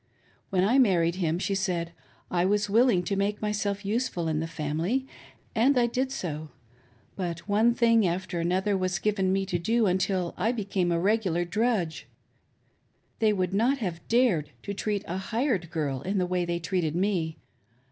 [0.49, 1.91] When I married him," she said,"
[2.31, 5.05] I was willing to make myself useful in the family,
[5.53, 6.49] and I did so.
[7.15, 11.45] But one thing, after another was given me to do until I became a regular
[11.45, 12.07] drudge—
[13.19, 16.95] they would not have dared to treat a hired girl in the way they treated
[16.95, 17.37] me.